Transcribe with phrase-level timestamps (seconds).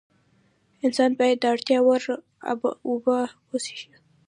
[0.85, 2.01] انسان باید د اړتیا وړ
[2.89, 3.17] اوبه
[3.49, 3.89] وڅښي